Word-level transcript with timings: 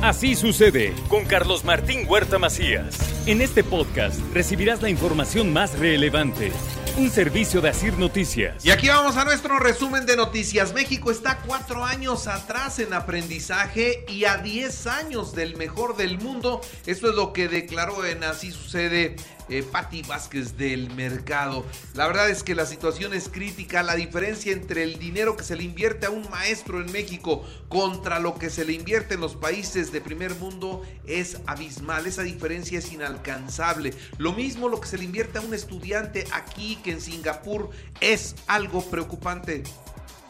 Así 0.00 0.36
sucede 0.36 0.94
con 1.08 1.24
Carlos 1.24 1.64
Martín 1.64 2.06
Huerta 2.08 2.38
Macías. 2.38 2.96
En 3.26 3.42
este 3.42 3.64
podcast 3.64 4.20
recibirás 4.32 4.80
la 4.80 4.90
información 4.90 5.52
más 5.52 5.76
relevante. 5.76 6.52
Un 6.96 7.10
servicio 7.10 7.60
de 7.60 7.70
Asir 7.70 7.98
Noticias. 7.98 8.64
Y 8.64 8.70
aquí 8.70 8.86
vamos 8.88 9.16
a 9.16 9.24
nuestro 9.24 9.58
resumen 9.58 10.06
de 10.06 10.16
noticias. 10.16 10.72
México 10.72 11.10
está 11.10 11.38
cuatro 11.38 11.84
años 11.84 12.28
atrás 12.28 12.78
en 12.78 12.94
aprendizaje 12.94 14.04
y 14.08 14.24
a 14.24 14.36
diez 14.36 14.86
años 14.86 15.34
del 15.34 15.56
mejor 15.56 15.96
del 15.96 16.18
mundo. 16.18 16.60
Esto 16.86 17.10
es 17.10 17.16
lo 17.16 17.32
que 17.32 17.48
declaró 17.48 18.04
en 18.04 18.22
Así 18.22 18.52
sucede 18.52 19.16
eh, 19.48 19.62
Patti 19.62 20.02
Vázquez 20.02 20.56
del 20.56 20.90
mercado. 20.94 21.64
La 21.94 22.06
verdad 22.06 22.28
es 22.30 22.42
que 22.42 22.54
la 22.54 22.66
situación 22.66 23.14
es 23.14 23.28
crítica. 23.28 23.82
La 23.82 23.94
diferencia 23.94 24.52
entre 24.52 24.82
el 24.82 24.98
dinero 24.98 25.36
que 25.36 25.44
se 25.44 25.56
le 25.56 25.64
invierte 25.64 26.06
a 26.06 26.10
un 26.10 26.28
maestro 26.30 26.80
en 26.80 26.90
México 26.92 27.44
contra 27.68 28.18
lo 28.18 28.38
que 28.38 28.50
se 28.50 28.64
le 28.64 28.72
invierte 28.72 29.14
en 29.14 29.20
los 29.20 29.36
países 29.36 29.92
de 29.92 30.00
primer 30.00 30.34
mundo 30.34 30.82
es 31.06 31.38
abismal. 31.46 32.06
Esa 32.06 32.22
diferencia 32.22 32.78
es 32.78 32.92
inalcanzable. 32.92 33.94
Lo 34.18 34.32
mismo 34.32 34.68
lo 34.68 34.80
que 34.80 34.88
se 34.88 34.98
le 34.98 35.04
invierte 35.04 35.38
a 35.38 35.42
un 35.42 35.54
estudiante 35.54 36.26
aquí 36.32 36.76
que 36.76 36.92
en 36.92 37.00
Singapur 37.00 37.70
es 38.00 38.34
algo 38.46 38.82
preocupante 38.88 39.62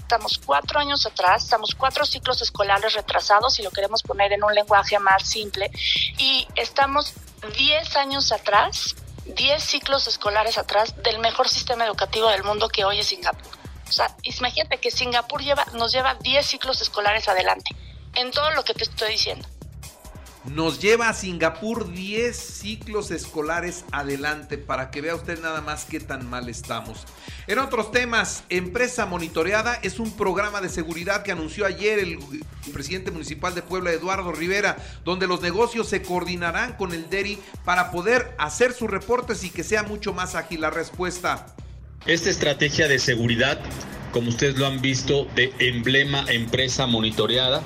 estamos 0.09 0.41
cuatro 0.43 0.81
años 0.81 1.05
atrás, 1.05 1.45
estamos 1.45 1.75
cuatro 1.75 2.07
ciclos 2.07 2.41
escolares 2.41 2.95
retrasados, 2.95 3.53
si 3.53 3.63
lo 3.63 3.71
queremos 3.71 4.03
poner 4.03 4.33
en 4.33 4.43
un 4.43 4.55
lenguaje 4.55 4.99
más 4.99 5.29
simple, 5.29 5.71
y 6.17 6.49
estamos 6.55 7.13
diez 7.55 7.95
años 7.95 8.33
atrás 8.33 8.97
10 9.29 9.63
ciclos 9.63 10.07
escolares 10.09 10.59
atrás 10.59 10.95
del 11.03 11.19
mejor 11.19 11.49
sistema 11.49 11.85
educativo 11.85 12.29
del 12.29 12.45
mundo 12.45 12.69
que 12.69 12.85
hoy 12.85 13.01
es 13.01 13.07
Singapur. 13.07 13.59
O 13.89 13.93
sea, 13.93 14.15
imagínate 14.23 14.79
que 14.79 14.91
Singapur 14.91 15.43
lleva, 15.43 15.65
nos 15.75 15.93
lleva 15.93 16.15
10 16.15 16.47
ciclos 16.47 16.81
escolares 16.81 17.29
adelante 17.29 17.75
en 18.15 18.31
todo 18.31 18.51
lo 18.51 18.65
que 18.65 18.75
te 18.75 18.85
estoy 18.85 19.13
diciendo. 19.13 19.49
Nos 20.45 20.81
lleva 20.81 21.09
a 21.09 21.15
Singapur 21.15 21.93
10 21.93 22.37
ciclos 22.37 23.11
escolares 23.11 23.85
adelante 23.91 24.57
para 24.57 24.91
que 24.91 25.01
vea 25.01 25.15
usted 25.15 25.41
nada 25.41 25.61
más 25.61 25.85
qué 25.85 26.01
tan 26.01 26.29
mal 26.31 26.49
estamos. 26.49 27.07
En 27.49 27.59
otros 27.59 27.91
temas, 27.91 28.45
Empresa 28.49 29.05
Monitoreada 29.05 29.75
es 29.83 29.99
un 29.99 30.11
programa 30.13 30.61
de 30.61 30.69
seguridad 30.69 31.23
que 31.23 31.33
anunció 31.33 31.67
ayer 31.67 31.99
el 31.99 32.19
presidente 32.73 33.11
municipal 33.11 33.55
de 33.55 33.63
Puebla, 33.63 33.93
Eduardo 33.93 34.33
Rivera, 34.33 34.77
donde 35.05 35.27
los 35.27 35.43
negocios 35.43 35.89
se 35.89 36.03
coordinarán 36.03 36.75
con 36.75 36.93
el 36.93 37.11
DERI 37.11 37.39
para 37.65 37.91
poder 37.91 38.35
hacer 38.39 38.73
sus 38.73 38.89
reportes 38.89 39.43
y 39.45 39.51
que 39.51 39.65
sea 39.65 39.83
mucho 39.83 40.13
más 40.13 40.35
ágil 40.35 40.61
la 40.61 40.71
respuesta. 40.71 41.47
Esta 42.07 42.31
estrategia 42.31 42.87
de 42.87 43.01
seguridad, 43.01 43.61
como 44.13 44.29
ustedes 44.31 44.57
lo 44.57 44.67
han 44.67 44.81
visto, 44.81 45.27
de 45.35 45.53
emblema 45.59 46.25
empresa 46.29 46.87
monitoreada, 46.87 47.63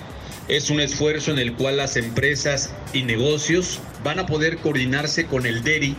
es 0.48 0.70
un 0.70 0.80
esfuerzo 0.80 1.30
en 1.30 1.38
el 1.38 1.54
cual 1.54 1.76
las 1.76 1.96
empresas 1.96 2.70
y 2.92 3.02
negocios 3.04 3.80
van 4.02 4.18
a 4.18 4.26
poder 4.26 4.58
coordinarse 4.58 5.26
con 5.26 5.46
el 5.46 5.62
DERI 5.62 5.96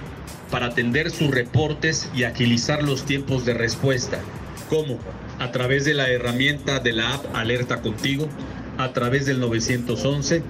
para 0.52 0.68
atender 0.68 1.12
sus 1.12 1.32
reportes 1.32 2.10
y 2.14 2.26
agilizar 2.26 2.84
los 2.84 3.06
tiempos 3.06 3.46
de 3.46 3.54
respuesta. 3.54 4.20
¿Cómo? 4.70 5.00
A 5.40 5.52
través 5.52 5.86
de 5.86 5.94
la 5.94 6.10
herramienta 6.10 6.80
de 6.80 6.94
la 6.94 7.16
app 7.16 7.36
Alerta 7.36 7.82
Contigo, 7.82 8.28
a 8.78 8.94
través 8.94 9.26
del 9.26 9.40
911. 9.40 10.44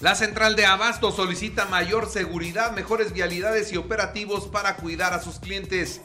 La 0.00 0.14
central 0.14 0.56
de 0.56 0.66
Abasto 0.66 1.12
solicita 1.12 1.66
mayor 1.66 2.08
seguridad, 2.08 2.72
mejores 2.72 3.12
vialidades 3.12 3.72
y 3.72 3.76
operativos 3.76 4.46
para 4.46 4.76
cuidar 4.76 5.14
a 5.14 5.22
sus 5.22 5.38
clientes. 5.38 6.00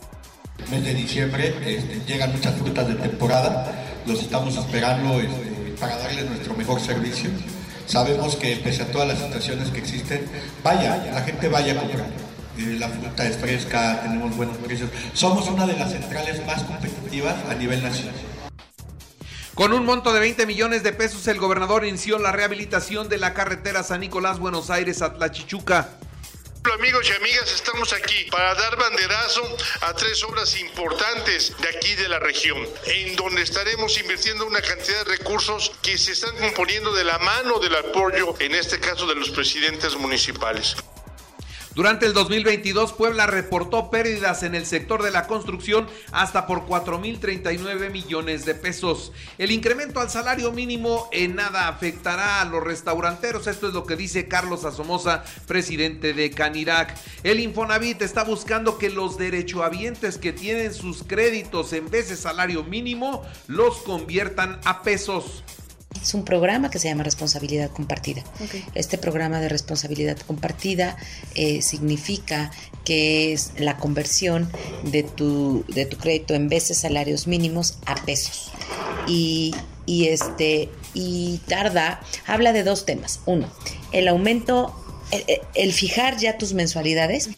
Mes 0.69 0.83
de 0.83 0.93
diciembre 0.93 1.53
este, 1.65 2.01
llegan 2.05 2.31
muchas 2.31 2.55
frutas 2.57 2.87
de 2.87 2.95
temporada, 2.95 4.01
los 4.05 4.21
estamos 4.21 4.55
esperando 4.57 5.19
este, 5.19 5.58
para 5.79 5.97
darles 5.97 6.25
nuestro 6.29 6.53
mejor 6.55 6.79
servicio. 6.81 7.29
Sabemos 7.85 8.35
que 8.35 8.55
pese 8.57 8.83
a 8.83 8.91
todas 8.91 9.07
las 9.07 9.19
situaciones 9.19 9.69
que 9.69 9.79
existen, 9.79 10.25
vaya, 10.63 11.09
la 11.11 11.21
gente 11.21 11.47
vaya 11.47 11.73
a. 11.73 11.83
Eh, 12.59 12.75
la 12.77 12.89
fruta 12.89 13.25
es 13.25 13.37
fresca, 13.37 14.01
tenemos 14.03 14.35
buenos 14.35 14.57
precios. 14.57 14.89
Somos 15.13 15.47
una 15.47 15.65
de 15.65 15.73
las 15.77 15.91
centrales 15.91 16.45
más 16.45 16.63
competitivas 16.63 17.35
a 17.49 17.55
nivel 17.55 17.81
nacional. 17.81 18.15
Con 19.55 19.73
un 19.73 19.85
monto 19.85 20.13
de 20.13 20.19
20 20.19 20.45
millones 20.45 20.83
de 20.83 20.93
pesos, 20.93 21.27
el 21.27 21.37
gobernador 21.37 21.85
inició 21.85 22.17
la 22.19 22.31
rehabilitación 22.31 23.09
de 23.09 23.17
la 23.17 23.33
carretera 23.33 23.83
San 23.83 24.01
Nicolás 24.01 24.39
Buenos 24.39 24.69
Aires 24.69 25.01
a 25.01 25.13
Tlachichuca. 25.13 25.98
Amigos 26.73 27.09
y 27.09 27.13
amigas, 27.13 27.51
estamos 27.51 27.93
aquí 27.93 28.25
para 28.29 28.53
dar 28.53 28.77
banderazo 28.77 29.41
a 29.81 29.93
tres 29.95 30.23
obras 30.23 30.57
importantes 30.59 31.55
de 31.57 31.67
aquí 31.67 31.95
de 31.95 32.07
la 32.07 32.19
región, 32.19 32.57
en 32.85 33.15
donde 33.15 33.41
estaremos 33.41 33.99
invirtiendo 33.99 34.45
una 34.45 34.61
cantidad 34.61 35.03
de 35.03 35.17
recursos 35.17 35.71
que 35.81 35.97
se 35.97 36.11
están 36.11 36.37
componiendo 36.37 36.93
de 36.93 37.03
la 37.03 37.17
mano 37.19 37.59
del 37.59 37.75
apoyo, 37.75 38.35
en 38.39 38.53
este 38.53 38.79
caso 38.79 39.07
de 39.07 39.15
los 39.15 39.31
presidentes 39.31 39.95
municipales. 39.95 40.75
Durante 41.79 42.05
el 42.05 42.11
2022, 42.11 42.91
Puebla 42.91 43.25
reportó 43.25 43.89
pérdidas 43.89 44.43
en 44.43 44.53
el 44.53 44.65
sector 44.65 45.01
de 45.01 45.11
la 45.11 45.27
construcción 45.27 45.87
hasta 46.11 46.45
por 46.45 46.65
4.039 46.67 47.89
millones 47.89 48.43
de 48.43 48.53
pesos. 48.53 49.13
El 49.37 49.49
incremento 49.49 50.01
al 50.01 50.09
salario 50.09 50.51
mínimo 50.51 51.07
en 51.13 51.35
nada 51.35 51.69
afectará 51.69 52.41
a 52.41 52.45
los 52.45 52.61
restauranteros. 52.61 53.47
Esto 53.47 53.69
es 53.69 53.73
lo 53.73 53.85
que 53.85 53.95
dice 53.95 54.27
Carlos 54.27 54.65
Asomosa, 54.65 55.23
presidente 55.47 56.11
de 56.11 56.31
Canirac. 56.31 56.97
El 57.23 57.39
Infonavit 57.39 58.01
está 58.01 58.25
buscando 58.25 58.77
que 58.77 58.89
los 58.89 59.17
derechohabientes 59.17 60.17
que 60.17 60.33
tienen 60.33 60.73
sus 60.73 61.03
créditos 61.03 61.71
en 61.71 61.89
vez 61.89 62.09
de 62.09 62.17
salario 62.17 62.65
mínimo 62.65 63.25
los 63.47 63.77
conviertan 63.83 64.59
a 64.65 64.83
pesos. 64.83 65.45
Es 66.01 66.13
un 66.13 66.23
programa 66.23 66.69
que 66.69 66.79
se 66.79 66.87
llama 66.87 67.03
Responsabilidad 67.03 67.71
Compartida. 67.71 68.23
Este 68.75 68.97
programa 68.97 69.39
de 69.39 69.49
responsabilidad 69.49 70.17
compartida 70.17 70.97
eh, 71.35 71.61
significa 71.61 72.51
que 72.85 73.33
es 73.33 73.51
la 73.57 73.77
conversión 73.77 74.49
de 74.83 75.03
tu, 75.03 75.65
de 75.67 75.85
tu 75.85 75.97
crédito 75.97 76.33
en 76.33 76.49
veces 76.49 76.79
salarios 76.79 77.27
mínimos 77.27 77.79
a 77.85 77.95
pesos. 77.95 78.51
Y, 79.07 79.53
y, 79.85 80.07
este, 80.07 80.69
y 80.93 81.39
tarda, 81.47 82.01
habla 82.27 82.53
de 82.53 82.63
dos 82.63 82.85
temas. 82.85 83.21
Uno, 83.25 83.47
el 83.91 84.07
aumento, 84.07 84.75
el 85.55 85.73
fijar 85.73 86.17
ya 86.17 86.37
tus 86.37 86.53
mensualidades 86.53 87.29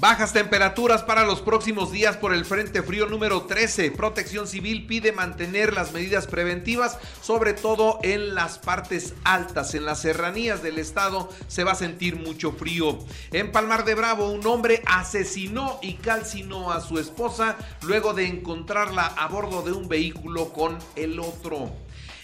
Bajas 0.00 0.32
temperaturas 0.32 1.02
para 1.02 1.24
los 1.24 1.40
próximos 1.40 1.90
días 1.90 2.16
por 2.16 2.32
el 2.32 2.44
Frente 2.44 2.84
Frío 2.84 3.06
número 3.06 3.42
13. 3.42 3.90
Protección 3.90 4.46
Civil 4.46 4.86
pide 4.86 5.10
mantener 5.10 5.74
las 5.74 5.90
medidas 5.90 6.28
preventivas, 6.28 6.98
sobre 7.20 7.52
todo 7.52 7.98
en 8.04 8.36
las 8.36 8.60
partes 8.60 9.14
altas. 9.24 9.74
En 9.74 9.84
las 9.84 10.02
serranías 10.02 10.62
del 10.62 10.78
estado 10.78 11.28
se 11.48 11.64
va 11.64 11.72
a 11.72 11.74
sentir 11.74 12.14
mucho 12.14 12.52
frío. 12.52 12.96
En 13.32 13.50
Palmar 13.50 13.84
de 13.84 13.96
Bravo, 13.96 14.30
un 14.30 14.46
hombre 14.46 14.84
asesinó 14.86 15.80
y 15.82 15.94
calcinó 15.94 16.70
a 16.70 16.80
su 16.80 17.00
esposa 17.00 17.56
luego 17.82 18.14
de 18.14 18.28
encontrarla 18.28 19.04
a 19.04 19.26
bordo 19.26 19.62
de 19.62 19.72
un 19.72 19.88
vehículo 19.88 20.52
con 20.52 20.78
el 20.94 21.18
otro. 21.18 21.72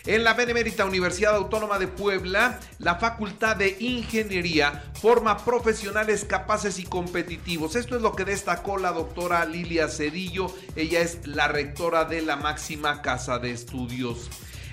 En 0.06 0.22
la 0.22 0.34
Benemérita 0.34 0.84
Universidad 0.84 1.34
Autónoma 1.34 1.78
de 1.78 1.88
Puebla, 1.88 2.60
la 2.78 2.96
Facultad 2.96 3.56
de 3.56 3.74
Ingeniería 3.80 4.84
forma 5.00 5.42
profesionales 5.42 6.26
capaces 6.26 6.78
y 6.78 6.84
competitivos. 6.84 7.74
Esto 7.74 7.96
es 7.96 8.02
lo 8.02 8.14
que 8.14 8.26
destacó 8.26 8.76
la 8.76 8.92
doctora 8.92 9.46
Lilia 9.46 9.88
Cedillo. 9.88 10.54
Ella 10.76 11.00
es 11.00 11.26
la 11.26 11.48
rectora 11.48 12.04
de 12.04 12.20
la 12.20 12.36
máxima 12.36 13.00
casa 13.00 13.38
de 13.38 13.52
estudios. 13.52 14.28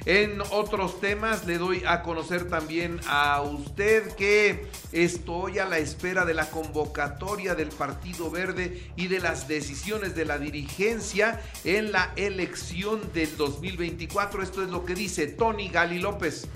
En 0.05 0.41
otros 0.49 0.99
temas 0.99 1.45
le 1.45 1.59
doy 1.59 1.83
a 1.85 2.01
conocer 2.01 2.49
también 2.49 2.99
a 3.07 3.41
usted 3.41 4.15
que 4.15 4.65
estoy 4.91 5.59
a 5.59 5.65
la 5.65 5.77
espera 5.77 6.25
de 6.25 6.33
la 6.33 6.49
convocatoria 6.49 7.53
del 7.53 7.69
Partido 7.69 8.31
Verde 8.31 8.91
y 8.95 9.07
de 9.07 9.19
las 9.19 9.47
decisiones 9.47 10.15
de 10.15 10.25
la 10.25 10.39
dirigencia 10.39 11.39
en 11.63 11.91
la 11.91 12.13
elección 12.15 13.13
del 13.13 13.37
2024. 13.37 14.41
Esto 14.41 14.63
es 14.63 14.69
lo 14.69 14.85
que 14.85 14.95
dice 14.95 15.27
Tony 15.27 15.69
Gali 15.69 15.99
López. 15.99 16.47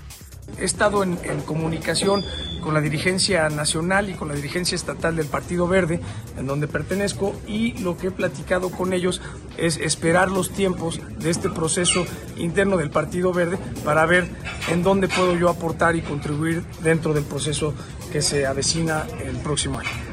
He 0.58 0.64
estado 0.64 1.02
en, 1.02 1.16
comunicación 1.44 2.24
con 2.62 2.74
la 2.74 2.80
dirigencia 2.80 3.48
nacional 3.48 4.08
y 4.08 4.14
con 4.14 4.28
la 4.28 4.34
dirigencia 4.34 4.74
estatal 4.74 5.14
del 5.16 5.26
Partido 5.26 5.68
Verde, 5.68 6.00
en 6.38 6.46
donde 6.46 6.66
pertenezco, 6.66 7.34
y 7.46 7.72
lo 7.80 7.96
que 7.96 8.08
he 8.08 8.10
platicado 8.10 8.70
con 8.70 8.92
ellos 8.92 9.20
es 9.58 9.76
esperar 9.76 10.30
los 10.30 10.50
tiempos 10.50 11.00
de 11.18 11.30
este 11.30 11.50
proceso 11.50 12.04
interno 12.36 12.76
del 12.76 12.90
Partido 12.90 13.32
Verde 13.32 13.58
para 13.84 14.06
ver 14.06 14.28
en 14.70 14.82
dónde 14.82 15.08
puedo 15.08 15.36
yo 15.36 15.48
aportar 15.48 15.94
y 15.96 16.02
contribuir 16.02 16.64
dentro 16.82 17.12
del 17.12 17.24
proceso 17.24 17.74
que 18.12 18.22
se 18.22 18.46
avecina 18.46 19.06
el 19.24 19.36
próximo 19.36 19.78
año. 19.78 20.05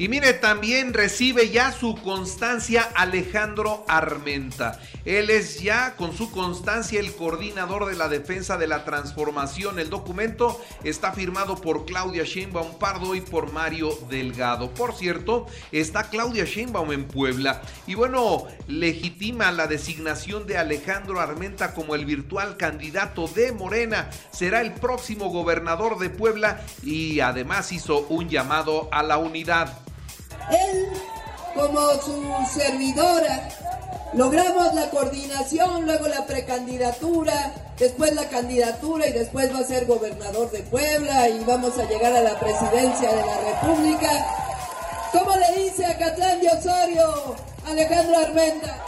Y 0.00 0.08
mire, 0.08 0.32
también 0.32 0.94
recibe 0.94 1.50
ya 1.50 1.72
su 1.72 1.96
constancia 1.96 2.88
Alejandro 2.94 3.84
Armenta. 3.88 4.78
Él 5.04 5.28
es 5.28 5.60
ya 5.60 5.96
con 5.96 6.16
su 6.16 6.30
constancia 6.30 7.00
el 7.00 7.12
coordinador 7.16 7.86
de 7.86 7.96
la 7.96 8.08
defensa 8.08 8.56
de 8.56 8.68
la 8.68 8.84
transformación. 8.84 9.80
El 9.80 9.90
documento 9.90 10.60
está 10.84 11.12
firmado 11.12 11.60
por 11.60 11.84
Claudia 11.84 12.22
Sheinbaum 12.22 12.78
Pardo 12.78 13.16
y 13.16 13.22
por 13.22 13.52
Mario 13.52 13.90
Delgado. 14.08 14.70
Por 14.70 14.94
cierto, 14.94 15.46
está 15.72 16.10
Claudia 16.10 16.44
Sheinbaum 16.44 16.92
en 16.92 17.08
Puebla 17.08 17.60
y 17.88 17.94
bueno, 17.94 18.46
legitima 18.68 19.50
la 19.50 19.66
designación 19.66 20.46
de 20.46 20.58
Alejandro 20.58 21.20
Armenta 21.20 21.74
como 21.74 21.96
el 21.96 22.04
virtual 22.04 22.56
candidato 22.56 23.26
de 23.26 23.50
Morena. 23.50 24.10
Será 24.30 24.60
el 24.60 24.74
próximo 24.74 25.30
gobernador 25.30 25.98
de 25.98 26.10
Puebla 26.10 26.60
y 26.84 27.18
además 27.18 27.72
hizo 27.72 28.06
un 28.08 28.28
llamado 28.28 28.88
a 28.92 29.02
la 29.02 29.18
unidad. 29.18 29.87
Él, 30.50 30.88
como 31.54 31.80
su 32.02 32.58
servidora, 32.58 33.48
logramos 34.14 34.74
la 34.74 34.90
coordinación, 34.90 35.84
luego 35.84 36.08
la 36.08 36.26
precandidatura, 36.26 37.52
después 37.78 38.14
la 38.14 38.28
candidatura 38.28 39.06
y 39.06 39.12
después 39.12 39.54
va 39.54 39.60
a 39.60 39.64
ser 39.64 39.86
gobernador 39.86 40.50
de 40.50 40.60
Puebla 40.60 41.28
y 41.28 41.44
vamos 41.44 41.76
a 41.78 41.84
llegar 41.84 42.12
a 42.12 42.22
la 42.22 42.38
presidencia 42.38 43.10
de 43.10 43.26
la 43.26 43.38
República. 43.38 44.10
¿Cómo 45.12 45.30
le 45.36 45.62
dice 45.62 45.86
a 45.86 45.96
Catlán 45.96 46.40
de 46.40 46.48
Osorio, 46.48 47.36
Alejandro 47.66 48.18
Armenta? 48.18 48.84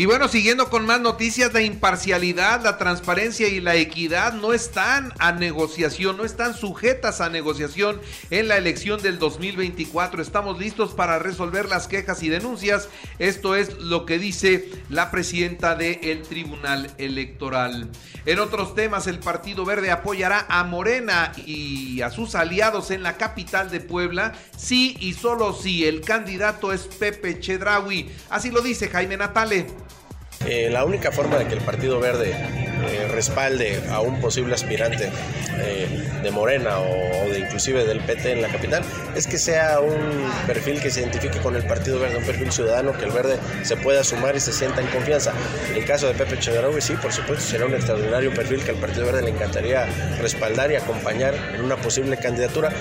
Y 0.00 0.06
bueno, 0.06 0.28
siguiendo 0.28 0.70
con 0.70 0.86
más 0.86 0.98
noticias, 0.98 1.52
la 1.52 1.60
imparcialidad, 1.60 2.62
la 2.62 2.78
transparencia 2.78 3.48
y 3.48 3.60
la 3.60 3.74
equidad 3.74 4.32
no 4.32 4.54
están 4.54 5.12
a 5.18 5.32
negociación, 5.32 6.16
no 6.16 6.24
están 6.24 6.54
sujetas 6.54 7.20
a 7.20 7.28
negociación 7.28 8.00
en 8.30 8.48
la 8.48 8.56
elección 8.56 9.02
del 9.02 9.18
2024. 9.18 10.22
Estamos 10.22 10.58
listos 10.58 10.94
para 10.94 11.18
resolver 11.18 11.68
las 11.68 11.86
quejas 11.86 12.22
y 12.22 12.30
denuncias. 12.30 12.88
Esto 13.18 13.54
es 13.54 13.78
lo 13.78 14.06
que 14.06 14.18
dice 14.18 14.70
la 14.88 15.10
presidenta 15.10 15.74
del 15.74 16.22
Tribunal 16.22 16.90
Electoral. 16.96 17.90
En 18.24 18.38
otros 18.38 18.74
temas, 18.74 19.06
el 19.06 19.18
Partido 19.18 19.66
Verde 19.66 19.90
apoyará 19.90 20.46
a 20.48 20.64
Morena 20.64 21.32
y 21.44 22.00
a 22.00 22.08
sus 22.08 22.36
aliados 22.36 22.90
en 22.90 23.02
la 23.02 23.18
capital 23.18 23.70
de 23.70 23.80
Puebla, 23.80 24.32
sí 24.56 24.96
y 24.98 25.12
solo 25.12 25.52
si 25.52 25.84
el 25.84 26.00
candidato 26.00 26.72
es 26.72 26.86
Pepe 26.86 27.38
Chedraui. 27.38 28.08
Así 28.30 28.50
lo 28.50 28.62
dice 28.62 28.88
Jaime 28.88 29.18
Natale. 29.18 29.66
Eh, 30.46 30.70
la 30.70 30.84
única 30.84 31.12
forma 31.12 31.38
de 31.38 31.46
que 31.46 31.54
el 31.54 31.60
Partido 31.60 32.00
Verde 32.00 32.32
eh, 32.32 33.08
respalde 33.08 33.82
a 33.90 34.00
un 34.00 34.20
posible 34.20 34.54
aspirante 34.54 35.10
eh, 35.58 36.08
de 36.22 36.30
Morena 36.30 36.80
o, 36.80 37.28
de 37.28 37.40
inclusive 37.40 37.84
del 37.84 38.00
PT 38.00 38.32
en 38.32 38.42
la 38.42 38.48
capital 38.48 38.82
es 39.14 39.26
que 39.26 39.36
sea 39.36 39.80
un 39.80 40.30
perfil 40.46 40.80
que 40.80 40.90
se 40.90 41.00
identifique 41.00 41.38
con 41.40 41.56
el 41.56 41.64
Partido 41.64 42.00
Verde, 42.00 42.16
un 42.16 42.24
perfil 42.24 42.50
ciudadano 42.50 42.96
que 42.96 43.04
el 43.04 43.10
Verde 43.10 43.38
se 43.62 43.76
pueda 43.76 44.02
sumar 44.02 44.34
y 44.34 44.40
se 44.40 44.52
sienta 44.52 44.80
en 44.80 44.86
confianza. 44.86 45.32
En 45.70 45.76
el 45.76 45.84
caso 45.84 46.06
de 46.06 46.14
Pepe 46.14 46.38
Chedraui, 46.38 46.80
sí, 46.80 46.94
por 46.94 47.12
supuesto, 47.12 47.44
será 47.44 47.66
un 47.66 47.74
extraordinario 47.74 48.32
perfil 48.32 48.64
que 48.64 48.70
al 48.70 48.78
Partido 48.78 49.06
Verde 49.06 49.22
le 49.22 49.30
encantaría 49.30 49.86
respaldar 50.20 50.72
y 50.72 50.76
acompañar 50.76 51.34
en 51.54 51.62
una 51.62 51.76
posible 51.76 52.16
candidatura. 52.16 52.72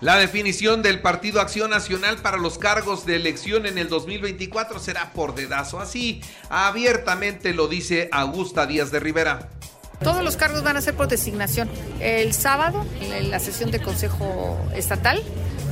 La 0.00 0.18
definición 0.18 0.82
del 0.82 1.00
Partido 1.00 1.40
Acción 1.40 1.70
Nacional 1.70 2.18
para 2.18 2.36
los 2.36 2.58
cargos 2.58 3.06
de 3.06 3.16
elección 3.16 3.64
en 3.64 3.78
el 3.78 3.88
2024 3.88 4.78
será 4.78 5.12
por 5.12 5.34
dedazo. 5.34 5.80
Así 5.80 6.20
abiertamente 6.50 7.54
lo 7.54 7.66
dice 7.66 8.10
Augusta 8.12 8.66
Díaz 8.66 8.90
de 8.90 9.00
Rivera. 9.00 9.48
Todos 10.02 10.22
los 10.22 10.36
cargos 10.36 10.62
van 10.62 10.76
a 10.76 10.82
ser 10.82 10.94
por 10.94 11.08
designación. 11.08 11.70
El 12.00 12.34
sábado, 12.34 12.84
en 13.00 13.30
la 13.30 13.38
sesión 13.38 13.70
del 13.70 13.80
Consejo 13.80 14.58
Estatal, 14.74 15.22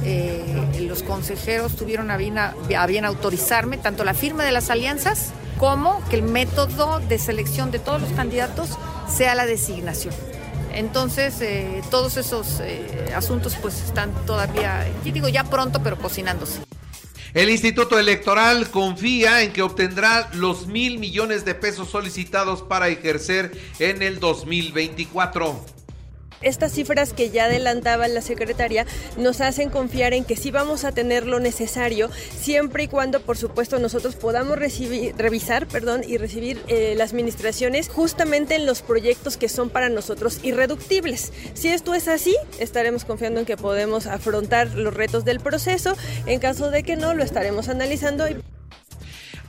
eh, 0.04 0.42
los 0.80 1.02
consejeros 1.02 1.76
tuvieron 1.76 2.10
a 2.10 2.16
bien, 2.16 2.38
a 2.38 2.86
bien 2.86 3.04
autorizarme 3.04 3.76
tanto 3.76 4.04
la 4.04 4.14
firma 4.14 4.42
de 4.44 4.52
las 4.52 4.70
alianzas 4.70 5.32
como 5.58 6.02
que 6.08 6.16
el 6.16 6.22
método 6.22 7.00
de 7.00 7.18
selección 7.18 7.70
de 7.70 7.78
todos 7.78 8.00
los 8.00 8.10
candidatos 8.12 8.70
sea 9.06 9.34
la 9.34 9.44
designación. 9.44 10.14
Entonces, 10.74 11.40
eh, 11.40 11.82
todos 11.90 12.16
esos 12.16 12.60
eh, 12.60 13.12
asuntos 13.14 13.56
pues 13.62 13.80
están 13.82 14.12
todavía, 14.26 14.86
digo 15.04 15.28
ya 15.28 15.44
pronto, 15.44 15.80
pero 15.82 15.96
cocinándose. 15.96 16.60
El 17.32 17.50
Instituto 17.50 17.98
Electoral 17.98 18.70
confía 18.70 19.42
en 19.42 19.52
que 19.52 19.62
obtendrá 19.62 20.30
los 20.34 20.66
mil 20.66 20.98
millones 20.98 21.44
de 21.44 21.54
pesos 21.54 21.90
solicitados 21.90 22.62
para 22.62 22.88
ejercer 22.88 23.52
en 23.78 24.02
el 24.02 24.20
2024 24.20 25.73
estas 26.44 26.72
cifras 26.72 27.12
que 27.12 27.30
ya 27.30 27.44
adelantaba 27.44 28.08
la 28.08 28.20
secretaria 28.20 28.86
nos 29.16 29.40
hacen 29.40 29.70
confiar 29.70 30.14
en 30.14 30.24
que 30.24 30.36
sí 30.36 30.50
vamos 30.50 30.84
a 30.84 30.92
tener 30.92 31.26
lo 31.26 31.40
necesario, 31.40 32.10
siempre 32.38 32.84
y 32.84 32.88
cuando, 32.88 33.20
por 33.20 33.36
supuesto, 33.36 33.78
nosotros 33.78 34.14
podamos 34.16 34.58
revisar 34.58 35.66
perdón, 35.66 36.02
y 36.06 36.18
recibir 36.18 36.62
eh, 36.68 36.94
las 36.96 37.12
administraciones 37.12 37.88
justamente 37.88 38.54
en 38.54 38.66
los 38.66 38.82
proyectos 38.82 39.36
que 39.36 39.48
son 39.48 39.70
para 39.70 39.88
nosotros 39.88 40.40
irreductibles. 40.42 41.32
Si 41.54 41.68
esto 41.68 41.94
es 41.94 42.08
así, 42.08 42.36
estaremos 42.58 43.04
confiando 43.04 43.40
en 43.40 43.46
que 43.46 43.56
podemos 43.56 44.06
afrontar 44.06 44.68
los 44.74 44.94
retos 44.94 45.24
del 45.24 45.40
proceso. 45.40 45.96
En 46.26 46.40
caso 46.40 46.70
de 46.70 46.82
que 46.82 46.96
no, 46.96 47.14
lo 47.14 47.24
estaremos 47.24 47.68
analizando. 47.68 48.24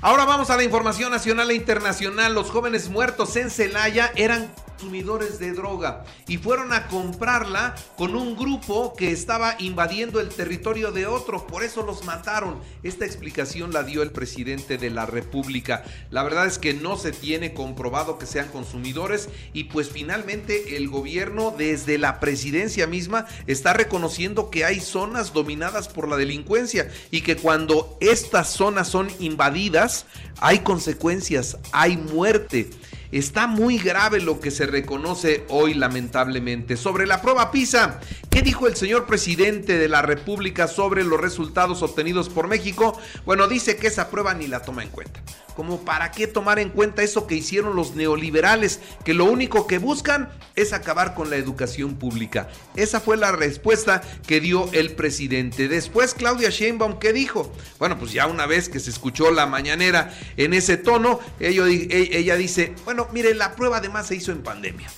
Ahora 0.01 0.25
vamos 0.25 0.49
a 0.49 0.57
la 0.57 0.63
información 0.63 1.11
nacional 1.11 1.49
e 1.51 1.55
internacional. 1.55 2.35
Los 2.35 2.51
jóvenes 2.51 2.89
muertos 2.89 3.35
en 3.35 3.49
Celaya 3.49 4.11
eran 4.15 4.51
consumidores 4.75 5.39
de 5.39 5.53
droga 5.53 6.03
y 6.27 6.37
fueron 6.37 6.73
a 6.73 6.87
comprarla 6.87 7.75
con 7.97 8.15
un 8.15 8.35
grupo 8.35 8.93
que 8.93 9.11
estaba 9.11 9.55
invadiendo 9.59 10.19
el 10.19 10.29
territorio 10.29 10.91
de 10.91 11.05
otro, 11.05 11.47
por 11.47 11.63
eso 11.63 11.83
los 11.83 12.03
mataron. 12.03 12.59
Esta 12.83 13.05
explicación 13.05 13.71
la 13.71 13.83
dio 13.83 14.03
el 14.03 14.11
presidente 14.11 14.77
de 14.77 14.89
la 14.89 15.05
República. 15.05 15.83
La 16.11 16.23
verdad 16.23 16.45
es 16.45 16.59
que 16.59 16.73
no 16.73 16.97
se 16.97 17.13
tiene 17.13 17.53
comprobado 17.53 18.17
que 18.17 18.25
sean 18.25 18.49
consumidores 18.49 19.29
y 19.53 19.65
pues 19.65 19.89
finalmente 19.89 20.75
el 20.75 20.89
gobierno 20.89 21.55
desde 21.57 21.97
la 21.97 22.19
presidencia 22.19 22.85
misma 22.85 23.27
está 23.47 23.73
reconociendo 23.73 24.49
que 24.49 24.65
hay 24.65 24.81
zonas 24.81 25.31
dominadas 25.31 25.87
por 25.87 26.09
la 26.09 26.17
delincuencia 26.17 26.91
y 27.11 27.21
que 27.21 27.37
cuando 27.37 27.97
estas 28.01 28.49
zonas 28.49 28.89
son 28.89 29.07
invadidas 29.19 30.05
hay 30.39 30.59
consecuencias, 30.59 31.57
hay 31.71 31.95
muerte. 31.97 32.69
Está 33.11 33.47
muy 33.47 33.77
grave 33.77 34.19
lo 34.19 34.39
que 34.39 34.51
se 34.51 34.65
reconoce 34.65 35.45
hoy 35.49 35.73
lamentablemente. 35.73 36.77
Sobre 36.77 37.05
la 37.05 37.21
prueba 37.21 37.51
PISA, 37.51 37.99
¿qué 38.29 38.41
dijo 38.41 38.67
el 38.67 38.75
señor 38.75 39.05
presidente 39.05 39.77
de 39.77 39.89
la 39.89 40.01
República 40.01 40.67
sobre 40.67 41.03
los 41.03 41.19
resultados 41.19 41.81
obtenidos 41.81 42.29
por 42.29 42.47
México? 42.47 42.99
Bueno, 43.25 43.47
dice 43.47 43.77
que 43.77 43.87
esa 43.87 44.09
prueba 44.09 44.33
ni 44.33 44.47
la 44.47 44.61
toma 44.61 44.83
en 44.83 44.89
cuenta 44.89 45.21
como 45.55 45.85
para 45.85 46.11
qué 46.11 46.27
tomar 46.27 46.59
en 46.59 46.69
cuenta 46.69 47.03
eso 47.03 47.27
que 47.27 47.35
hicieron 47.35 47.75
los 47.75 47.95
neoliberales, 47.95 48.79
que 49.03 49.13
lo 49.13 49.25
único 49.25 49.67
que 49.67 49.77
buscan 49.77 50.29
es 50.55 50.73
acabar 50.73 51.13
con 51.13 51.29
la 51.29 51.37
educación 51.37 51.95
pública. 51.95 52.49
Esa 52.75 52.99
fue 52.99 53.17
la 53.17 53.31
respuesta 53.31 54.01
que 54.27 54.39
dio 54.39 54.69
el 54.73 54.91
presidente. 54.91 55.67
Después 55.67 56.13
Claudia 56.13 56.49
Sheinbaum, 56.49 56.99
¿qué 56.99 57.13
dijo? 57.13 57.51
Bueno, 57.79 57.97
pues 57.97 58.11
ya 58.11 58.27
una 58.27 58.45
vez 58.45 58.69
que 58.69 58.79
se 58.79 58.89
escuchó 58.89 59.31
la 59.31 59.45
mañanera 59.45 60.13
en 60.37 60.53
ese 60.53 60.77
tono, 60.77 61.19
ella, 61.39 61.65
ella 61.67 62.35
dice, 62.35 62.73
bueno, 62.83 63.07
mire, 63.13 63.33
la 63.33 63.55
prueba 63.55 63.77
además 63.77 64.07
se 64.07 64.15
hizo 64.15 64.31
en 64.31 64.43
pandemia. 64.43 64.89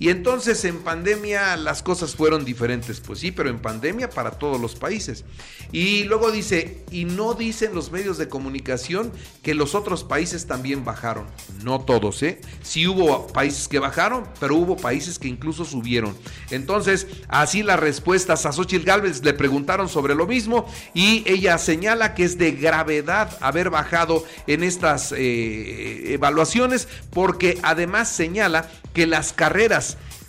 Y 0.00 0.10
entonces 0.10 0.64
en 0.64 0.78
pandemia 0.78 1.56
las 1.56 1.82
cosas 1.82 2.14
fueron 2.14 2.44
diferentes, 2.44 3.00
pues 3.00 3.18
sí, 3.18 3.32
pero 3.32 3.50
en 3.50 3.58
pandemia 3.58 4.08
para 4.10 4.32
todos 4.32 4.60
los 4.60 4.76
países. 4.76 5.24
Y 5.72 6.04
luego 6.04 6.30
dice, 6.30 6.84
y 6.90 7.04
no 7.04 7.34
dicen 7.34 7.74
los 7.74 7.90
medios 7.90 8.16
de 8.16 8.28
comunicación 8.28 9.12
que 9.42 9.54
los 9.54 9.74
otros 9.74 10.04
países 10.04 10.46
también 10.46 10.84
bajaron. 10.84 11.26
No 11.64 11.80
todos, 11.80 12.22
¿eh? 12.22 12.40
Sí 12.62 12.86
hubo 12.86 13.26
países 13.26 13.66
que 13.66 13.78
bajaron, 13.78 14.24
pero 14.38 14.54
hubo 14.54 14.76
países 14.76 15.18
que 15.18 15.28
incluso 15.28 15.64
subieron. 15.64 16.16
Entonces, 16.50 17.06
así 17.28 17.62
las 17.62 17.80
respuestas 17.80 18.46
a 18.46 18.52
Xochitl 18.52 18.84
Galvez 18.84 19.24
le 19.24 19.34
preguntaron 19.34 19.88
sobre 19.88 20.14
lo 20.14 20.26
mismo 20.26 20.66
y 20.94 21.24
ella 21.26 21.58
señala 21.58 22.14
que 22.14 22.24
es 22.24 22.38
de 22.38 22.52
gravedad 22.52 23.36
haber 23.40 23.70
bajado 23.70 24.24
en 24.46 24.62
estas 24.62 25.12
eh, 25.12 26.14
evaluaciones 26.14 26.88
porque 27.10 27.58
además 27.62 28.08
señala 28.08 28.68
que 28.94 29.06
las 29.06 29.32
carreras 29.32 29.87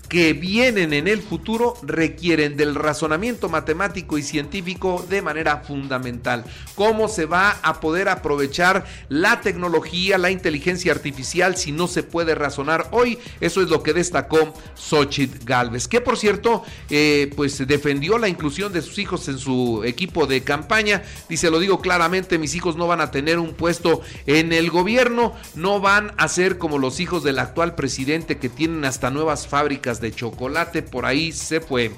que 0.10 0.34
vienen 0.34 0.92
en 0.94 1.08
el 1.08 1.22
futuro 1.22 1.76
requieren 1.84 2.58
del 2.58 2.74
razonamiento 2.74 3.48
matemático 3.48 4.18
y 4.18 4.24
científico 4.24 5.06
de 5.08 5.22
manera 5.22 5.58
fundamental. 5.58 6.44
¿Cómo 6.74 7.08
se 7.08 7.28
va 7.28 7.60
a 7.62 7.80
poder 7.80 8.10
aprovechar 8.10 8.86
la 9.08 9.42
tecnología, 9.42 10.18
la 10.18 10.32
inteligencia 10.32 10.92
artificial 10.92 11.56
si 11.58 11.72
no 11.72 11.88
se 11.88 12.02
puede 12.02 12.34
razonar 12.34 12.88
hoy? 12.92 13.20
Eso 13.40 13.62
es 13.62 13.70
lo 13.70 13.84
que 13.84 13.94
destacó 13.94 14.54
Xochitl 14.76 15.46
Galvez, 15.46 15.88
que 15.88 16.02
por 16.02 16.18
cierto, 16.18 16.64
eh, 16.90 17.32
pues 17.36 17.66
defendió 17.68 18.18
la 18.18 18.28
inclusión 18.28 18.74
de 18.74 18.82
sus 18.82 18.98
hijos 18.98 19.28
en 19.28 19.38
su 19.38 19.84
equipo 19.86 20.26
de 20.26 20.42
campaña. 20.44 21.04
Dice, 21.30 21.52
lo 21.52 21.60
digo 21.60 21.82
claramente, 21.82 22.40
mis 22.40 22.56
hijos 22.56 22.76
no 22.76 22.88
van 22.88 23.02
a 23.02 23.12
tener 23.12 23.38
un 23.38 23.54
puesto 23.54 24.02
en 24.26 24.54
el 24.54 24.72
gobierno, 24.72 25.34
no 25.54 25.80
van 25.80 26.14
a 26.18 26.28
ser 26.28 26.58
como 26.58 26.80
los 26.80 27.00
hijos 27.00 27.24
del 27.24 27.38
actual 27.38 27.76
presidente 27.76 28.40
que 28.40 28.50
tienen 28.50 28.86
hasta 28.86 29.12
nuevas 29.12 29.46
fábricas 29.46 29.99
de 30.02 30.14
chocolate, 30.14 30.82
por 30.82 31.06
ahí 31.06 31.32
se 31.32 31.62
fue. 31.62 31.92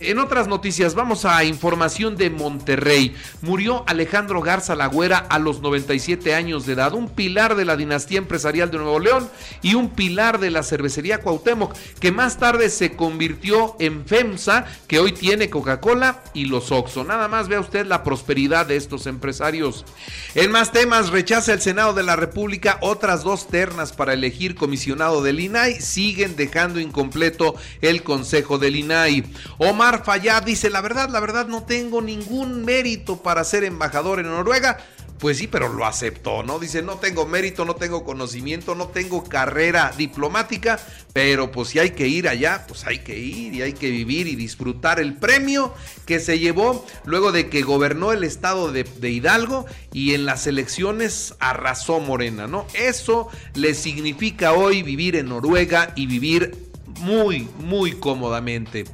En 0.00 0.18
otras 0.18 0.48
noticias, 0.48 0.94
vamos 0.94 1.24
a 1.24 1.44
información 1.44 2.16
de 2.16 2.30
Monterrey. 2.30 3.14
Murió 3.42 3.84
Alejandro 3.86 4.42
Garza 4.42 4.74
Lagüera 4.74 5.18
a 5.18 5.38
los 5.38 5.60
97 5.60 6.34
años 6.34 6.66
de 6.66 6.74
edad, 6.74 6.94
un 6.94 7.08
pilar 7.08 7.56
de 7.56 7.64
la 7.64 7.76
dinastía 7.76 8.18
empresarial 8.18 8.70
de 8.70 8.78
Nuevo 8.78 8.98
León 8.98 9.28
y 9.62 9.74
un 9.74 9.90
pilar 9.90 10.38
de 10.38 10.50
la 10.50 10.62
cervecería 10.62 11.20
Cuauhtémoc, 11.20 11.74
que 12.00 12.12
más 12.12 12.38
tarde 12.38 12.70
se 12.70 12.96
convirtió 12.96 13.76
en 13.78 14.06
FEMSA, 14.06 14.66
que 14.86 14.98
hoy 14.98 15.12
tiene 15.12 15.50
Coca-Cola 15.50 16.22
y 16.34 16.46
los 16.46 16.72
Oxxo. 16.72 17.04
Nada 17.04 17.28
más 17.28 17.48
vea 17.48 17.60
usted 17.60 17.86
la 17.86 18.02
prosperidad 18.02 18.66
de 18.66 18.76
estos 18.76 19.06
empresarios. 19.06 19.84
En 20.34 20.50
más 20.50 20.72
temas, 20.72 21.10
rechaza 21.10 21.52
el 21.52 21.60
Senado 21.60 21.94
de 21.94 22.02
la 22.02 22.16
República 22.16 22.78
otras 22.80 23.22
dos 23.22 23.48
ternas 23.48 23.92
para 23.92 24.14
elegir 24.14 24.54
comisionado 24.54 25.22
del 25.22 25.40
INAI, 25.40 25.80
siguen 25.80 26.36
dejando 26.36 26.80
incompleto 26.80 27.45
el 27.80 28.02
Consejo 28.02 28.58
del 28.58 28.76
INAI. 28.76 29.24
Omar 29.58 30.04
Fayad 30.04 30.42
dice, 30.42 30.70
la 30.70 30.80
verdad, 30.80 31.08
la 31.10 31.20
verdad, 31.20 31.46
no 31.46 31.62
tengo 31.62 32.02
ningún 32.02 32.64
mérito 32.64 33.22
para 33.22 33.44
ser 33.44 33.64
embajador 33.64 34.20
en 34.20 34.26
Noruega. 34.26 34.78
Pues 35.18 35.38
sí, 35.38 35.46
pero 35.46 35.72
lo 35.72 35.86
aceptó, 35.86 36.42
¿no? 36.42 36.58
Dice, 36.58 36.82
no 36.82 36.96
tengo 36.96 37.26
mérito, 37.26 37.64
no 37.64 37.74
tengo 37.74 38.04
conocimiento, 38.04 38.74
no 38.74 38.88
tengo 38.88 39.24
carrera 39.24 39.92
diplomática, 39.96 40.78
pero 41.14 41.50
pues 41.50 41.68
si 41.68 41.78
hay 41.78 41.90
que 41.90 42.06
ir 42.06 42.28
allá, 42.28 42.66
pues 42.68 42.86
hay 42.86 42.98
que 42.98 43.18
ir 43.18 43.54
y 43.54 43.62
hay 43.62 43.72
que 43.72 43.90
vivir 43.90 44.26
y 44.26 44.36
disfrutar 44.36 45.00
el 45.00 45.14
premio 45.14 45.72
que 46.04 46.20
se 46.20 46.38
llevó 46.38 46.84
luego 47.06 47.32
de 47.32 47.48
que 47.48 47.62
gobernó 47.62 48.12
el 48.12 48.24
estado 48.24 48.72
de, 48.72 48.84
de 48.84 49.10
Hidalgo 49.10 49.64
y 49.90 50.12
en 50.12 50.26
las 50.26 50.46
elecciones 50.46 51.34
arrasó 51.38 51.98
Morena, 51.98 52.46
¿no? 52.46 52.66
Eso 52.74 53.28
le 53.54 53.72
significa 53.72 54.52
hoy 54.52 54.82
vivir 54.82 55.16
en 55.16 55.30
Noruega 55.30 55.92
y 55.96 56.06
vivir 56.06 56.66
muy, 56.98 57.48
muy 57.58 57.92
cómodamente. 57.92 58.84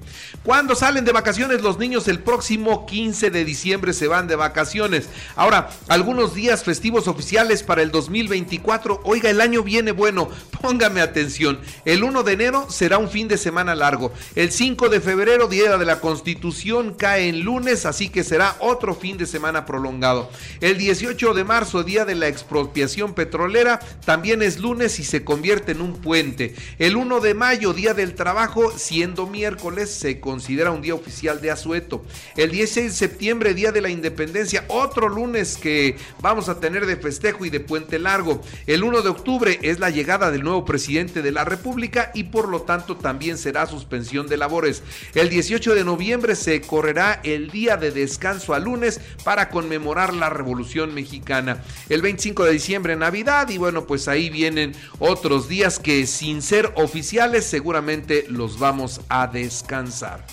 Cuando 0.43 0.75
salen 0.75 1.05
de 1.05 1.13
vacaciones 1.13 1.63
los 1.63 1.79
niños? 1.79 2.09
El 2.09 2.19
próximo 2.19 2.87
15 2.87 3.31
de 3.31 3.45
diciembre 3.45 3.93
se 3.93 4.09
van 4.09 4.27
de 4.27 4.37
vacaciones. 4.37 5.09
Ahora, 5.37 5.71
algunos 5.89 6.35
días 6.35 6.65
festivos 6.65 7.09
oficiales 7.09 7.63
para 7.63 7.83
el 7.83 7.91
2024. 7.91 9.01
Oiga, 9.05 9.31
el 9.31 9.41
año 9.41 9.63
viene 9.63 9.93
bueno. 9.93 10.29
Póngame 10.63 11.01
atención. 11.01 11.61
El 11.85 12.05
1 12.05 12.23
de 12.23 12.33
enero 12.33 12.71
será 12.71 12.99
un 12.99 13.09
fin 13.09 13.29
de 13.29 13.39
semana 13.39 13.75
largo. 13.75 14.13
El 14.35 14.51
5 14.51 14.89
de 14.89 15.01
febrero, 15.01 15.49
Día 15.49 15.77
de 15.77 15.85
la 15.85 16.01
Constitución, 16.01 16.95
cae 16.95 17.29
en 17.29 17.41
lunes, 17.41 17.87
así 17.87 18.09
que 18.09 18.25
será 18.25 18.57
otro 18.61 18.95
fin 18.95 19.17
de 19.17 19.27
semana 19.27 19.67
prolongado. 19.67 20.31
El 20.61 20.79
18 20.79 21.35
de 21.35 21.45
marzo, 21.45 21.83
Día 21.83 22.05
de 22.05 22.15
la 22.15 22.29
Expropiación 22.29 23.15
Petrolera, 23.15 23.81
también 24.05 24.43
es 24.43 24.59
lunes 24.59 24.99
y 24.99 25.05
se 25.05 25.25
convierte 25.25 25.73
en 25.73 25.81
un 25.81 25.95
puente. 25.95 26.55
El 26.79 26.97
1 26.97 27.21
de 27.21 27.35
mayo, 27.35 27.73
Día 27.73 27.92
del 27.95 28.15
Trabajo, 28.15 28.73
siendo 28.77 29.27
miércoles, 29.27 29.91
se 29.91 30.21
considera 30.21 30.71
un 30.71 30.83
día 30.83 30.95
oficial 30.95 31.41
de 31.41 31.51
asueto. 31.51 32.05
El 32.37 32.51
16 32.51 32.87
de 32.87 32.97
septiembre, 32.97 33.55
Día 33.55 33.73
de 33.73 33.81
la 33.81 33.91
Independencia, 33.91 34.65
otro 34.69 35.09
lunes 35.09 35.57
que 35.57 35.97
vamos 36.21 36.49
a 36.49 36.61
tener 36.61 36.87
de 36.87 36.97
festejo 36.97 37.45
y 37.45 37.51
de 37.51 37.61
puente 37.61 37.99
largo. 37.99 38.41
El 38.67 38.85
1 38.85 39.03
de 39.03 39.09
octubre 39.09 39.59
es 39.63 39.79
la 39.79 39.91
llegada 39.91 40.31
del 40.31 40.43
nuevo 40.43 40.65
presidente 40.65 41.23
de 41.23 41.33
la 41.33 41.45
República 41.45 42.11
y 42.15 42.25
por 42.25 42.49
lo 42.49 42.63
tanto 42.63 42.97
también 42.97 43.39
será 43.39 43.67
suspensión 43.67 44.27
de 44.27 44.37
labores. 44.37 44.83
El 45.15 45.29
18 45.29 45.75
de 45.75 45.85
noviembre 45.85 46.37
se 46.37 46.61
correrá 46.63 47.21
el 47.25 47.51
día 47.51 47.77
de 47.77 47.91
descanso 47.91 48.55
a 48.55 48.59
lunes 48.59 49.01
para 49.25 49.51
conmemorar 49.51 50.15
la 50.15 50.31
Revolución 50.31 50.95
Mexicana. 50.95 51.63
El 51.89 52.03
25 52.03 52.45
de 52.45 52.53
diciembre, 52.53 52.97
Navidad 52.97 53.49
y 53.51 53.59
bueno, 53.59 53.87
pues 53.87 54.09
ahí 54.09 54.31
vienen 54.31 54.75
otros 54.99 55.49
días 55.49 55.79
que 55.79 56.07
sin 56.07 56.43
ser 56.43 56.73
oficiales 56.77 57.45
seguramente 57.45 57.82
los 58.29 58.59
vamos 58.59 59.01
a 59.09 59.27
descansar. 59.27 60.25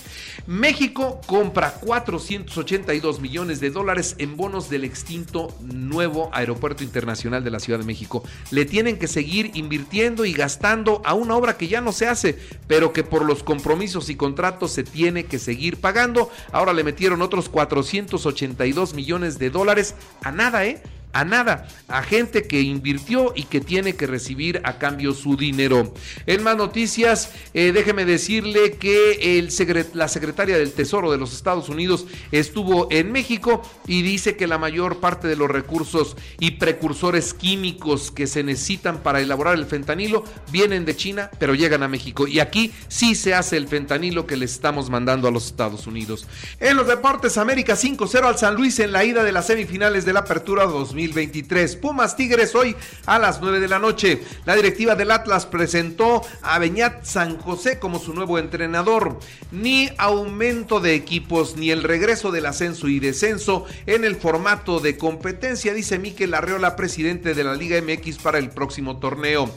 México 0.46 1.20
compra 1.26 1.74
482 1.74 3.20
millones 3.20 3.60
de 3.60 3.70
dólares 3.70 4.16
en 4.20 4.38
bonos 4.38 4.70
del 4.70 4.84
extinto 4.84 5.54
nuevo 5.62 6.30
Aeropuerto 6.34 6.84
Internacional 6.84 7.44
de 7.44 7.52
la 7.52 7.60
Ciudad 7.60 7.80
de 7.80 7.86
México. 7.86 8.24
Le 8.52 8.66
tienen 8.66 8.98
que 8.98 9.08
seguir 9.08 9.52
invirtiendo 9.56 10.26
y 10.26 10.34
gastando 10.34 11.02
a 11.06 11.14
una 11.14 11.36
obra 11.36 11.58
que 11.58 11.68
ya 11.68 11.82
no 11.82 11.92
se 11.92 12.08
hace, 12.08 12.38
pero 12.68 12.94
que 12.94 13.04
por 13.04 13.26
los 13.26 13.44
compromisos 13.44 14.10
y 14.10 14.16
contratos 14.16 14.72
se 14.72 14.84
tiene 14.84 15.26
que 15.26 15.40
seguir 15.40 15.78
pagando. 15.78 16.30
Ahora 16.52 16.74
le 16.74 16.84
metieron 16.84 17.22
otros 17.22 17.50
482 17.50 18.94
millones 18.94 19.40
de 19.40 19.50
dólares 19.50 19.96
a 20.24 20.32
nada, 20.32 20.66
¿eh? 20.66 20.82
A 21.12 21.26
nada, 21.26 21.68
a 21.88 22.04
gente 22.04 22.44
que 22.44 22.62
invirtió 22.62 23.34
y 23.36 23.44
que 23.44 23.62
tiene 23.62 23.96
que 23.96 24.06
recibir 24.06 24.62
a 24.64 24.78
cambio 24.78 25.14
su 25.14 25.36
dinero. 25.36 25.94
En 26.28 26.44
más 26.44 26.56
noticias, 26.56 27.32
eh, 27.54 27.72
déjeme 27.74 28.06
decirle 28.06 28.74
que 28.74 29.48
la 29.94 30.08
secretaria 30.08 30.58
del 30.58 30.72
Tesoro 30.72 31.12
de 31.12 31.18
los 31.18 31.34
Estados 31.34 31.68
Unidos 31.70 32.06
estuvo 32.32 32.88
en 32.92 33.12
México 33.12 33.64
y 33.88 34.04
dice 34.04 34.36
que 34.36 34.46
la 34.46 34.60
mayor 34.60 35.00
parte 35.00 35.28
de 35.28 35.36
los 35.36 35.50
recursos 35.50 36.16
y 36.40 36.52
precursores 36.52 37.34
químicos 37.34 38.12
que 38.12 38.28
se 38.28 38.44
necesitan 38.44 39.02
para 39.02 39.20
elaborar 39.20 39.56
el 39.56 39.66
fentanilo 39.66 40.24
vienen 40.52 40.86
de 40.86 40.96
China, 40.96 41.32
pero 41.40 41.56
llegan 41.56 41.82
a 41.82 41.88
México. 41.88 42.28
Y 42.28 42.40
aquí 42.40 42.72
sí 42.88 43.16
se 43.16 43.34
hace 43.34 43.58
el 43.58 43.68
fentanilo 43.68 44.28
que 44.28 44.38
le 44.38 44.46
estamos 44.46 44.92
mandando 44.92 45.28
a 45.28 45.32
los 45.32 45.48
Estados 45.48 45.88
Unidos. 45.88 46.28
En 46.60 46.78
los 46.78 46.88
deportes, 46.88 47.38
América 47.38 47.74
5-0 47.74 48.24
al 48.26 48.38
San 48.38 48.56
Luis 48.56 48.80
en 48.80 48.92
la 48.92 49.04
ida 49.04 49.24
de 49.24 49.32
las 49.32 49.48
semifinales 49.48 50.06
de 50.06 50.14
la 50.14 50.20
Apertura 50.20 50.66
2000. 50.66 50.99
2023. 51.08 51.78
Pumas 51.78 52.16
Tigres 52.16 52.56
hoy 52.56 52.76
a 53.06 53.20
las 53.20 53.40
9 53.42 53.60
de 53.60 53.68
la 53.68 53.80
noche. 53.80 54.22
La 54.46 54.56
directiva 54.56 54.96
del 54.96 55.12
Atlas 55.12 55.46
presentó 55.46 56.22
a 56.42 56.60
Beñat 56.60 57.06
San 57.06 57.38
José 57.38 57.80
como 57.80 58.00
su 58.00 58.14
nuevo 58.14 58.38
entrenador. 58.38 59.20
Ni 59.52 59.90
aumento 59.98 60.80
de 60.80 60.96
equipos 60.96 61.56
ni 61.56 61.72
el 61.72 61.84
regreso 61.84 62.32
del 62.32 62.46
ascenso 62.46 62.88
y 62.88 63.00
descenso 63.00 63.66
en 63.86 64.04
el 64.04 64.16
formato 64.16 64.80
de 64.80 64.98
competencia, 64.98 65.74
dice 65.74 66.00
Miquel 66.00 66.34
Arreola, 66.34 66.76
presidente 66.76 67.34
de 67.34 67.44
la 67.44 67.56
Liga 67.56 67.82
MX 67.82 68.18
para 68.18 68.38
el 68.38 68.50
próximo 68.50 68.98
torneo. 68.98 69.50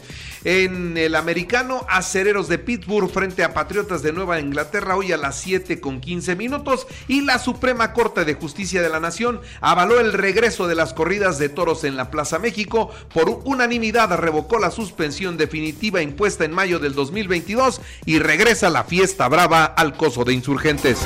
En 0.45 0.97
el 0.99 1.15
americano, 1.15 1.87
acereros 1.89 2.49
de 2.49 2.59
Pittsburgh 2.59 3.11
frente 3.11 3.45
a 3.45 3.55
Patriotas 3.55 4.03
de 4.03 4.13
Nueva 4.13 4.41
Inglaterra 4.41 4.97
hoy 4.97 5.13
a 5.13 5.17
las 5.17 5.39
7 5.41 5.81
con 5.81 6.01
15 6.01 6.35
minutos 6.35 6.87
y 7.07 7.21
la 7.21 7.39
Suprema 7.39 7.93
Corte 7.93 8.25
de 8.25 8.35
Justicia 8.35 8.83
de 8.83 8.89
la 8.89 8.99
Nación 8.99 9.41
avaló 9.61 10.01
el 10.01 10.13
regreso 10.13 10.67
de 10.67 10.75
las 10.75 10.95
corridas 10.95 11.39
de 11.39 11.49
toros 11.49 11.85
en 11.85 11.97
la 11.97 12.11
Plaza 12.11 12.41
México. 12.41 12.91
Por 13.15 13.43
unanimidad 13.45 14.17
revocó 14.17 14.59
la 14.59 14.73
suspensión 14.73 15.37
definitiva 15.37 16.03
impuesta 16.03 16.45
en 16.45 16.53
mayo 16.53 16.79
del 16.81 16.95
2022 16.95 17.81
y 18.05 18.19
regresa 18.19 18.69
la 18.69 18.85
fiesta 18.85 19.29
brava 19.29 19.65
al 19.65 19.97
coso 19.97 20.25
de 20.25 20.33
insurgentes. 20.33 20.99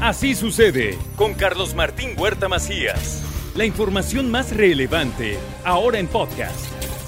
Así 0.00 0.34
sucede 0.34 0.98
con 1.16 1.32
Carlos 1.32 1.74
Martín 1.74 2.10
Huerta 2.18 2.48
Macías. 2.48 3.22
La 3.54 3.64
información 3.64 4.30
más 4.30 4.54
relevante 4.54 5.38
ahora 5.64 5.98
en 5.98 6.08
podcast. 6.08 6.73